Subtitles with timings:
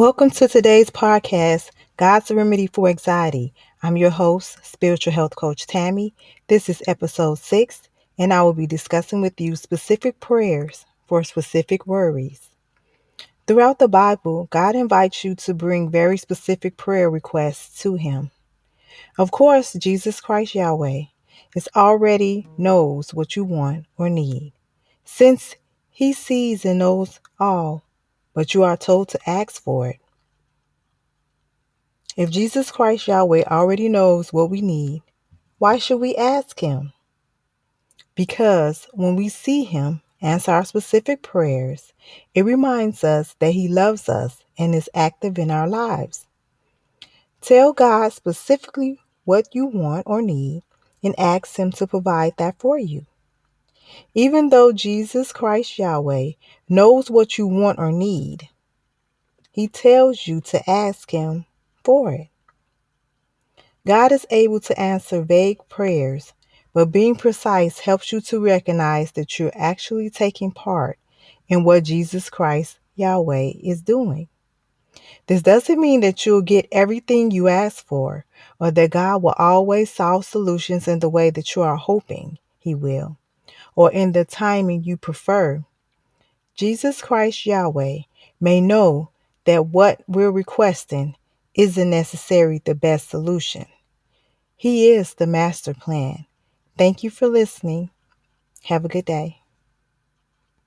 [0.00, 3.52] Welcome to today's podcast, God's Remedy for Anxiety.
[3.82, 6.14] I'm your host, Spiritual Health Coach Tammy.
[6.46, 7.82] This is episode six,
[8.16, 12.48] and I will be discussing with you specific prayers for specific worries.
[13.46, 18.30] Throughout the Bible, God invites you to bring very specific prayer requests to Him.
[19.18, 21.02] Of course, Jesus Christ Yahweh
[21.54, 24.54] is already knows what you want or need,
[25.04, 25.56] since
[25.90, 27.84] He sees and knows all
[28.34, 29.98] but you are told to ask for it.
[32.16, 35.02] If Jesus Christ Yahweh already knows what we need,
[35.58, 36.92] why should we ask Him?
[38.14, 41.92] Because when we see Him answer our specific prayers,
[42.34, 46.26] it reminds us that He loves us and is active in our lives.
[47.40, 50.62] Tell God specifically what you want or need
[51.02, 53.06] and ask Him to provide that for you.
[54.14, 56.32] Even though Jesus Christ Yahweh
[56.68, 58.48] knows what you want or need,
[59.50, 61.46] He tells you to ask Him
[61.84, 62.28] for it.
[63.86, 66.32] God is able to answer vague prayers,
[66.72, 70.98] but being precise helps you to recognize that you're actually taking part
[71.48, 74.28] in what Jesus Christ Yahweh is doing.
[75.26, 78.24] This doesn't mean that you'll get everything you ask for
[78.58, 82.74] or that God will always solve solutions in the way that you are hoping He
[82.74, 83.16] will
[83.74, 85.64] or in the timing you prefer.
[86.54, 88.00] Jesus Christ Yahweh
[88.40, 89.10] may know
[89.44, 91.16] that what we're requesting
[91.54, 93.66] isn't necessarily the best solution.
[94.56, 96.26] He is the master plan.
[96.76, 97.90] Thank you for listening.
[98.64, 99.39] Have a good day.